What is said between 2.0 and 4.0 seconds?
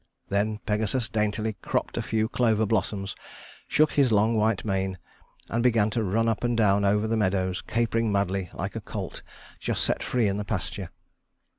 few clover blossoms, shook